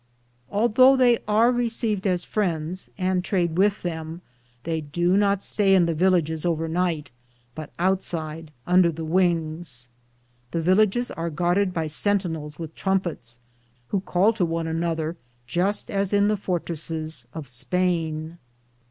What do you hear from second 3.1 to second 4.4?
trade with them,